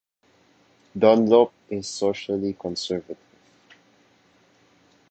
Dunlop 0.97 1.51
is 1.69 1.87
socially 1.87 2.53
conservative. 2.59 3.19